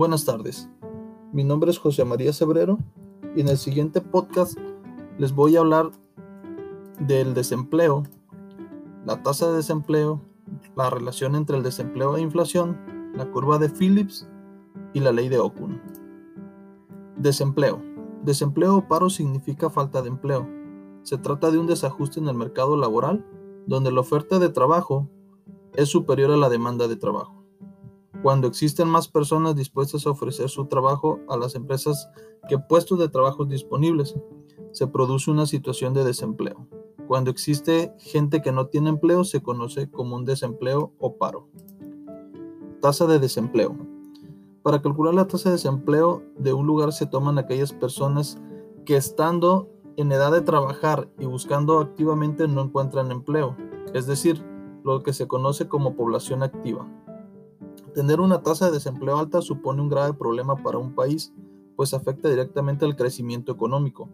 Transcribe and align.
Buenas 0.00 0.24
tardes, 0.24 0.66
mi 1.30 1.44
nombre 1.44 1.70
es 1.70 1.78
José 1.78 2.06
María 2.06 2.32
Cebrero 2.32 2.78
y 3.36 3.42
en 3.42 3.48
el 3.48 3.58
siguiente 3.58 4.00
podcast 4.00 4.58
les 5.18 5.34
voy 5.34 5.56
a 5.56 5.60
hablar 5.60 5.90
del 7.00 7.34
desempleo, 7.34 8.04
la 9.04 9.22
tasa 9.22 9.50
de 9.50 9.56
desempleo, 9.56 10.22
la 10.74 10.88
relación 10.88 11.34
entre 11.34 11.58
el 11.58 11.62
desempleo 11.62 12.16
e 12.16 12.22
inflación, 12.22 12.78
la 13.14 13.30
curva 13.30 13.58
de 13.58 13.68
Phillips 13.68 14.26
y 14.94 15.00
la 15.00 15.12
ley 15.12 15.28
de 15.28 15.38
Okun. 15.38 15.78
Desempleo. 17.18 17.82
Desempleo 18.22 18.78
o 18.78 18.88
paro 18.88 19.10
significa 19.10 19.68
falta 19.68 20.00
de 20.00 20.08
empleo. 20.08 20.48
Se 21.02 21.18
trata 21.18 21.50
de 21.50 21.58
un 21.58 21.66
desajuste 21.66 22.20
en 22.20 22.28
el 22.28 22.36
mercado 22.36 22.78
laboral 22.78 23.22
donde 23.66 23.92
la 23.92 24.00
oferta 24.00 24.38
de 24.38 24.48
trabajo 24.48 25.10
es 25.74 25.90
superior 25.90 26.30
a 26.30 26.38
la 26.38 26.48
demanda 26.48 26.88
de 26.88 26.96
trabajo. 26.96 27.39
Cuando 28.22 28.48
existen 28.48 28.88
más 28.88 29.08
personas 29.08 29.56
dispuestas 29.56 30.06
a 30.06 30.10
ofrecer 30.10 30.50
su 30.50 30.66
trabajo 30.66 31.20
a 31.28 31.38
las 31.38 31.54
empresas 31.54 32.08
que 32.48 32.58
puestos 32.58 32.98
de 32.98 33.08
trabajo 33.08 33.46
disponibles, 33.46 34.14
se 34.72 34.86
produce 34.86 35.30
una 35.30 35.46
situación 35.46 35.94
de 35.94 36.04
desempleo. 36.04 36.66
Cuando 37.08 37.30
existe 37.30 37.94
gente 37.98 38.42
que 38.42 38.52
no 38.52 38.66
tiene 38.66 38.90
empleo, 38.90 39.24
se 39.24 39.42
conoce 39.42 39.90
como 39.90 40.16
un 40.16 40.24
desempleo 40.24 40.92
o 40.98 41.16
paro. 41.16 41.48
Tasa 42.80 43.06
de 43.06 43.18
desempleo. 43.18 43.76
Para 44.62 44.82
calcular 44.82 45.14
la 45.14 45.26
tasa 45.26 45.48
de 45.48 45.56
desempleo 45.56 46.22
de 46.38 46.52
un 46.52 46.66
lugar 46.66 46.92
se 46.92 47.06
toman 47.06 47.38
aquellas 47.38 47.72
personas 47.72 48.38
que 48.84 48.96
estando 48.96 49.68
en 49.96 50.12
edad 50.12 50.30
de 50.30 50.42
trabajar 50.42 51.08
y 51.18 51.24
buscando 51.24 51.80
activamente 51.80 52.46
no 52.46 52.62
encuentran 52.62 53.10
empleo, 53.10 53.56
es 53.94 54.06
decir, 54.06 54.44
lo 54.84 55.02
que 55.02 55.12
se 55.12 55.26
conoce 55.26 55.68
como 55.68 55.96
población 55.96 56.42
activa. 56.42 56.86
Tener 57.94 58.20
una 58.20 58.42
tasa 58.42 58.66
de 58.66 58.72
desempleo 58.72 59.18
alta 59.18 59.42
supone 59.42 59.82
un 59.82 59.88
grave 59.88 60.14
problema 60.14 60.56
para 60.56 60.78
un 60.78 60.94
país, 60.94 61.32
pues 61.74 61.92
afecta 61.92 62.28
directamente 62.28 62.84
al 62.84 62.94
crecimiento 62.94 63.50
económico, 63.50 64.08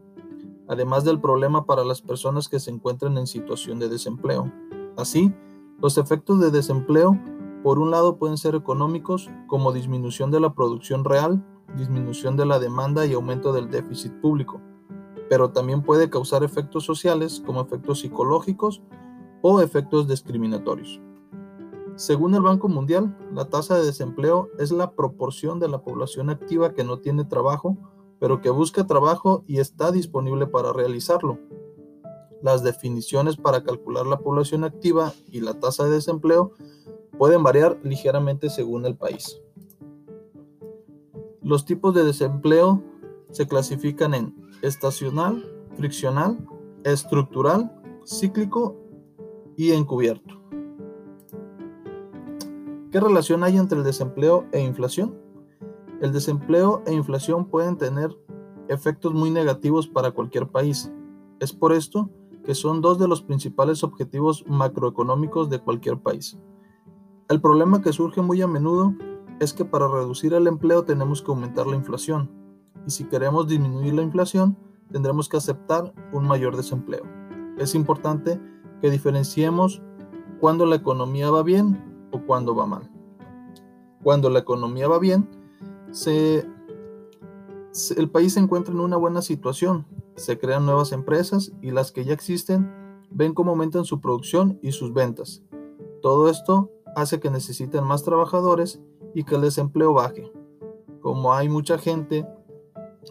además 0.66 1.05
del 1.05 1.20
problema 1.20 1.66
para 1.66 1.84
las 1.84 2.00
personas 2.00 2.48
que 2.48 2.58
se 2.58 2.70
encuentran 2.70 3.19
en 3.19 3.27
situación 3.27 3.78
de 3.78 3.88
desempleo. 3.88 4.50
Así, 4.97 5.34
los 5.82 5.98
efectos 5.98 6.41
de 6.41 6.50
desempleo, 6.50 7.20
por 7.62 7.78
un 7.78 7.91
lado, 7.91 8.16
pueden 8.16 8.38
ser 8.38 8.54
económicos, 8.54 9.28
como 9.47 9.72
disminución 9.72 10.30
de 10.30 10.41
la 10.41 10.54
producción 10.54 11.04
real, 11.04 11.44
disminución 11.77 12.36
de 12.36 12.47
la 12.47 12.58
demanda 12.58 13.04
y 13.04 13.12
aumento 13.12 13.52
del 13.52 13.69
déficit 13.69 14.12
público, 14.20 14.60
pero 15.28 15.50
también 15.50 15.82
puede 15.82 16.08
causar 16.08 16.44
efectos 16.44 16.84
sociales, 16.84 17.42
como 17.44 17.60
efectos 17.60 18.00
psicológicos 18.00 18.80
o 19.42 19.60
efectos 19.60 20.08
discriminatorios. 20.08 21.00
Según 21.97 22.34
el 22.34 22.42
Banco 22.42 22.69
Mundial, 22.69 23.16
la 23.33 23.47
tasa 23.47 23.78
de 23.78 23.86
desempleo 23.86 24.50
es 24.58 24.70
la 24.70 24.92
proporción 24.92 25.58
de 25.58 25.69
la 25.69 25.83
población 25.83 26.28
activa 26.28 26.75
que 26.75 26.84
no 26.84 26.98
tiene 26.98 27.25
trabajo, 27.25 27.78
pero 28.20 28.42
que 28.42 28.50
busca 28.50 28.86
trabajo 28.86 29.44
y 29.47 29.61
está 29.61 29.92
disponible 29.92 30.47
para 30.47 30.75
realizarlo. 30.75 31.38
Las 32.42 32.62
definiciones 32.62 33.38
para 33.38 33.64
calcular 33.64 34.06
la 34.06 34.19
población 34.19 34.64
activa 34.64 35.14
y 35.30 35.41
la 35.41 35.55
tasa 35.58 35.84
de 35.84 35.91
desempleo 35.92 36.53
pueden 37.16 37.42
variar 37.42 37.80
ligeramente 37.83 38.50
según 38.50 38.84
el 38.84 38.94
país. 38.94 39.41
Los 41.41 41.64
tipos 41.64 41.94
de 41.94 42.05
desempleo 42.05 42.83
se 43.31 43.48
clasifican 43.48 44.12
en 44.12 44.34
estacional, 44.60 45.50
friccional, 45.78 46.47
estructural, 46.84 47.72
cíclico 48.05 48.77
y 49.56 49.72
encubierto. 49.72 50.45
¿Qué 52.97 53.00
relación 53.00 53.44
hay 53.44 53.58
entre 53.58 53.77
el 53.77 53.84
desempleo 53.84 54.47
e 54.52 54.62
inflación? 54.62 55.14
El 56.00 56.14
desempleo 56.14 56.83
e 56.86 56.94
inflación 56.94 57.44
pueden 57.44 57.77
tener 57.77 58.16
efectos 58.69 59.12
muy 59.12 59.31
negativos 59.31 59.87
para 59.87 60.12
cualquier 60.12 60.48
país. 60.48 60.91
Es 61.38 61.53
por 61.53 61.75
esto 61.75 62.09
que 62.43 62.54
son 62.54 62.81
dos 62.81 62.98
de 62.98 63.06
los 63.06 63.20
principales 63.20 63.84
objetivos 63.84 64.47
macroeconómicos 64.48 65.50
de 65.50 65.59
cualquier 65.59 65.98
país. 65.98 66.38
El 67.28 67.43
problema 67.43 67.82
que 67.82 67.93
surge 67.93 68.22
muy 68.22 68.41
a 68.41 68.47
menudo 68.47 68.94
es 69.41 69.53
que 69.53 69.66
para 69.66 69.88
reducir 69.88 70.32
el 70.32 70.47
empleo 70.47 70.84
tenemos 70.84 71.20
que 71.20 71.31
aumentar 71.31 71.66
la 71.66 71.76
inflación, 71.76 72.31
y 72.87 72.91
si 72.93 73.04
queremos 73.04 73.47
disminuir 73.47 73.93
la 73.93 74.04
inflación, 74.04 74.56
tendremos 74.91 75.28
que 75.28 75.37
aceptar 75.37 75.93
un 76.15 76.26
mayor 76.26 76.56
desempleo. 76.56 77.03
Es 77.59 77.75
importante 77.75 78.41
que 78.81 78.88
diferenciemos 78.88 79.82
cuando 80.41 80.65
la 80.65 80.76
economía 80.76 81.31
va 81.31 81.43
bien 81.43 81.94
o 82.10 82.20
cuando 82.20 82.54
va 82.54 82.66
mal. 82.66 82.95
Cuando 84.06 84.31
la 84.31 84.39
economía 84.39 84.87
va 84.87 85.00
bien, 85.00 85.28
el 87.97 88.09
país 88.09 88.34
se 88.34 88.39
encuentra 88.39 88.72
en 88.72 88.78
una 88.78 88.97
buena 88.97 89.21
situación, 89.21 89.84
se 90.15 90.39
crean 90.39 90.65
nuevas 90.65 90.93
empresas 90.93 91.50
y 91.61 91.72
las 91.72 91.91
que 91.91 92.05
ya 92.05 92.12
existen 92.12 92.71
ven 93.11 93.34
cómo 93.34 93.50
aumentan 93.50 93.84
su 93.84 94.00
producción 94.00 94.61
y 94.62 94.71
sus 94.71 94.94
ventas. 94.94 95.43
Todo 96.03 96.31
esto 96.31 96.71
hace 96.94 97.19
que 97.19 97.33
necesiten 97.33 97.83
más 97.83 98.05
trabajadores 98.05 98.81
y 99.12 99.25
que 99.25 99.34
el 99.34 99.41
desempleo 99.41 99.93
baje. 99.93 100.31
Como 101.00 101.34
hay 101.34 101.49
mucha 101.49 101.77
gente 101.77 102.25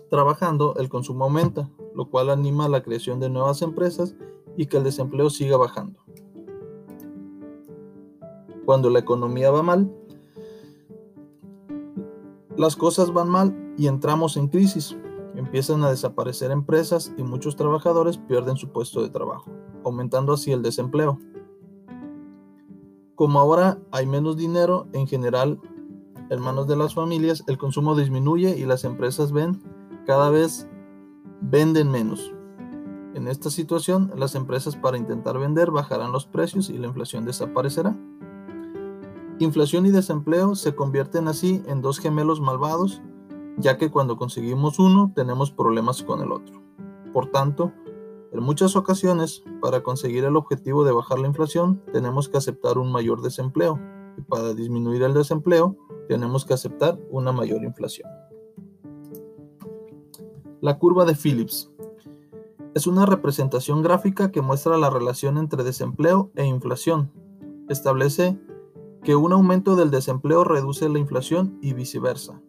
trabajando, 0.10 0.76
el 0.78 0.88
consumo 0.88 1.26
aumenta, 1.26 1.70
lo 1.94 2.10
cual 2.10 2.30
anima 2.30 2.70
la 2.70 2.84
creación 2.84 3.20
de 3.20 3.30
nuevas 3.30 3.62
empresas 3.62 4.16
y 4.56 4.68
que 4.68 4.78
el 4.78 4.86
desempleo 4.86 5.30
siga 5.30 5.58
bajando 5.58 6.00
cuando 8.66 8.90
la 8.90 9.00
economía 9.00 9.52
va 9.52 9.62
mal, 9.62 9.92
las 12.58 12.76
cosas 12.76 13.12
van 13.12 13.30
mal 13.30 13.74
y 13.78 13.88
entramos 13.88 14.38
en 14.38 14.48
crisis. 14.48 14.96
Empiezan 15.36 15.84
a 15.84 15.90
desaparecer 15.90 16.52
empresas 16.52 17.14
y 17.18 17.24
muchos 17.24 17.56
trabajadores 17.56 18.18
pierden 18.18 18.56
su 18.56 18.70
puesto 18.70 19.02
de 19.02 19.10
trabajo, 19.10 19.52
aumentando 19.84 20.34
así 20.34 20.52
el 20.52 20.62
desempleo. 20.62 21.20
Como 23.16 23.40
ahora 23.40 23.80
hay 23.92 24.06
menos 24.06 24.38
dinero, 24.38 24.88
en 24.94 25.08
general, 25.08 25.60
en 26.30 26.40
manos 26.42 26.68
de 26.68 26.76
las 26.76 26.94
familias, 26.94 27.44
el 27.48 27.58
consumo 27.58 27.96
disminuye 27.96 28.58
y 28.58 28.66
las 28.66 28.84
empresas 28.84 29.32
ven 29.32 29.62
cada 30.06 30.30
vez 30.30 30.68
menos. 31.42 32.34
En 33.14 33.28
esta 33.28 33.50
situación, 33.50 34.12
las 34.18 34.36
empresas 34.36 34.76
para 34.76 34.98
intentar 34.98 35.40
vender 35.40 35.72
bajarán 35.72 36.12
los 36.12 36.26
precios 36.26 36.70
y 36.70 36.78
la 36.78 36.88
inflación 36.88 37.26
desaparecerá. 37.26 37.96
Inflación 39.40 39.86
y 39.86 39.92
desempleo 39.92 40.56
se 40.56 40.76
convierten 40.76 41.28
así 41.28 41.62
en 41.68 41.82
dos 41.82 42.00
gemelos 42.00 42.40
malvados, 42.40 43.02
ya 43.58 43.78
que 43.78 43.92
cuando 43.92 44.16
conseguimos 44.16 44.80
uno 44.80 45.12
tenemos 45.14 45.52
problemas 45.52 46.04
con 46.04 46.22
el 46.22 46.32
otro. 46.32 46.64
Por 47.12 47.32
tanto, 47.32 47.74
en 48.32 48.42
muchas 48.42 48.78
ocasiones, 48.78 49.44
para 49.62 49.84
conseguir 49.84 50.24
el 50.24 50.38
objetivo 50.38 50.86
de 50.86 50.94
bajar 50.94 51.20
la 51.20 51.28
inflación, 51.28 51.82
tenemos 51.92 52.30
que 52.30 52.38
aceptar 52.38 52.78
un 52.78 52.94
mayor 52.94 53.22
desempleo, 53.22 53.78
y 54.18 54.22
para 54.22 54.54
disminuir 54.54 55.04
el 55.04 55.14
desempleo, 55.14 55.76
tenemos 56.08 56.46
que 56.46 56.54
aceptar 56.54 56.98
una 57.10 57.34
mayor 57.34 57.64
inflación. 57.64 58.10
La 60.62 60.80
curva 60.80 61.04
de 61.04 61.16
Phillips 61.16 61.72
es 62.74 62.88
una 62.88 63.06
representación 63.06 63.84
gráfica 63.84 64.32
que 64.32 64.42
muestra 64.42 64.78
la 64.78 64.90
relación 64.90 65.38
entre 65.38 65.64
desempleo 65.64 66.32
e 66.36 66.46
inflación. 66.46 67.12
Establece 67.70 68.38
que 69.06 69.16
un 69.16 69.32
aumento 69.34 69.76
del 69.76 69.92
desempleo 69.92 70.44
reduce 70.44 70.90
la 70.90 70.98
inflación 70.98 71.60
y 71.62 71.74
viceversa. 71.74 72.42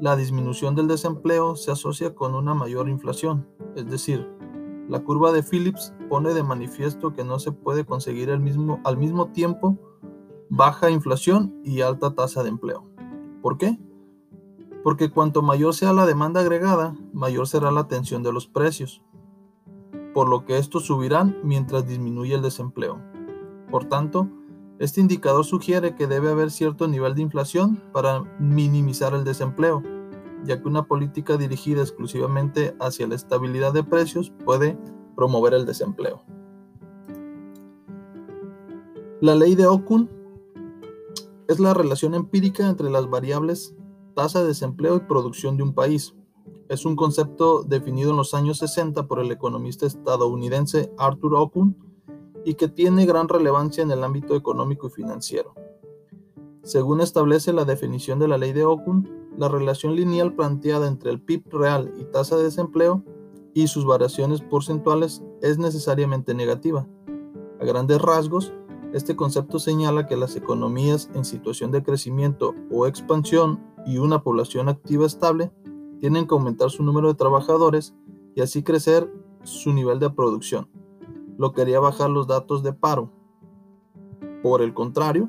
La 0.00 0.16
disminución 0.16 0.74
del 0.74 0.88
desempleo 0.88 1.54
se 1.54 1.70
asocia 1.70 2.12
con 2.12 2.34
una 2.34 2.54
mayor 2.54 2.88
inflación, 2.88 3.46
es 3.76 3.88
decir, 3.88 4.28
la 4.88 5.04
curva 5.04 5.30
de 5.30 5.44
Phillips 5.44 5.94
pone 6.08 6.34
de 6.34 6.42
manifiesto 6.42 7.12
que 7.12 7.22
no 7.22 7.38
se 7.38 7.52
puede 7.52 7.84
conseguir 7.84 8.36
mismo, 8.40 8.80
al 8.84 8.96
mismo 8.96 9.28
tiempo 9.28 9.78
baja 10.50 10.90
inflación 10.90 11.54
y 11.64 11.82
alta 11.82 12.14
tasa 12.16 12.42
de 12.42 12.48
empleo. 12.48 12.84
¿Por 13.40 13.56
qué? 13.56 13.78
Porque 14.82 15.10
cuanto 15.10 15.40
mayor 15.40 15.72
sea 15.72 15.92
la 15.92 16.04
demanda 16.04 16.40
agregada, 16.40 16.96
mayor 17.12 17.46
será 17.46 17.70
la 17.70 17.86
tensión 17.86 18.24
de 18.24 18.32
los 18.32 18.48
precios, 18.48 19.04
por 20.14 20.28
lo 20.28 20.44
que 20.44 20.58
estos 20.58 20.86
subirán 20.86 21.36
mientras 21.44 21.86
disminuye 21.86 22.34
el 22.34 22.42
desempleo. 22.42 23.00
Por 23.70 23.84
tanto, 23.84 24.28
este 24.78 25.00
indicador 25.00 25.44
sugiere 25.44 25.94
que 25.94 26.06
debe 26.06 26.30
haber 26.30 26.50
cierto 26.50 26.86
nivel 26.86 27.14
de 27.14 27.22
inflación 27.22 27.82
para 27.92 28.22
minimizar 28.38 29.14
el 29.14 29.24
desempleo, 29.24 29.82
ya 30.44 30.60
que 30.60 30.68
una 30.68 30.86
política 30.86 31.38
dirigida 31.38 31.80
exclusivamente 31.80 32.76
hacia 32.78 33.06
la 33.06 33.14
estabilidad 33.14 33.72
de 33.72 33.84
precios 33.84 34.32
puede 34.44 34.78
promover 35.14 35.54
el 35.54 35.64
desempleo. 35.64 36.22
La 39.22 39.34
ley 39.34 39.54
de 39.54 39.66
Okun 39.66 40.10
es 41.48 41.58
la 41.58 41.72
relación 41.72 42.14
empírica 42.14 42.68
entre 42.68 42.90
las 42.90 43.08
variables 43.08 43.74
tasa 44.14 44.40
de 44.40 44.48
desempleo 44.48 44.96
y 44.96 45.00
producción 45.00 45.56
de 45.56 45.62
un 45.62 45.72
país. 45.72 46.14
Es 46.68 46.84
un 46.84 46.96
concepto 46.96 47.62
definido 47.62 48.10
en 48.10 48.16
los 48.16 48.34
años 48.34 48.58
60 48.58 49.06
por 49.06 49.20
el 49.20 49.30
economista 49.30 49.86
estadounidense 49.86 50.92
Arthur 50.98 51.34
Okun 51.36 51.76
y 52.46 52.54
que 52.54 52.68
tiene 52.68 53.06
gran 53.06 53.28
relevancia 53.28 53.82
en 53.82 53.90
el 53.90 54.04
ámbito 54.04 54.36
económico 54.36 54.86
y 54.86 54.90
financiero. 54.90 55.52
Según 56.62 57.00
establece 57.00 57.52
la 57.52 57.64
definición 57.64 58.20
de 58.20 58.28
la 58.28 58.38
ley 58.38 58.52
de 58.52 58.64
Okun, 58.64 59.10
la 59.36 59.48
relación 59.48 59.96
lineal 59.96 60.32
planteada 60.32 60.86
entre 60.86 61.10
el 61.10 61.20
PIB 61.20 61.42
real 61.50 61.92
y 61.98 62.04
tasa 62.04 62.36
de 62.36 62.44
desempleo 62.44 63.02
y 63.52 63.66
sus 63.66 63.84
variaciones 63.84 64.42
porcentuales 64.42 65.24
es 65.42 65.58
necesariamente 65.58 66.34
negativa. 66.34 66.86
A 67.60 67.64
grandes 67.64 68.00
rasgos, 68.00 68.52
este 68.92 69.16
concepto 69.16 69.58
señala 69.58 70.06
que 70.06 70.16
las 70.16 70.36
economías 70.36 71.10
en 71.14 71.24
situación 71.24 71.72
de 71.72 71.82
crecimiento 71.82 72.54
o 72.70 72.86
expansión 72.86 73.60
y 73.84 73.98
una 73.98 74.22
población 74.22 74.68
activa 74.68 75.04
estable 75.04 75.50
tienen 75.98 76.28
que 76.28 76.34
aumentar 76.34 76.70
su 76.70 76.84
número 76.84 77.08
de 77.08 77.14
trabajadores 77.14 77.92
y 78.36 78.40
así 78.40 78.62
crecer 78.62 79.12
su 79.42 79.72
nivel 79.72 79.98
de 79.98 80.10
producción, 80.10 80.68
lo 81.38 81.52
que 81.52 81.62
haría 81.62 81.80
bajar 81.80 82.10
los 82.10 82.26
datos 82.26 82.62
de 82.62 82.72
paro. 82.72 83.10
Por 84.42 84.62
el 84.62 84.74
contrario, 84.74 85.28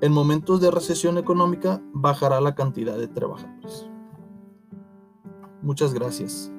en 0.00 0.12
momentos 0.12 0.60
de 0.60 0.70
recesión 0.70 1.18
económica 1.18 1.80
bajará 1.92 2.40
la 2.40 2.54
cantidad 2.54 2.96
de 2.96 3.08
trabajadores. 3.08 3.88
Muchas 5.62 5.94
gracias. 5.94 6.52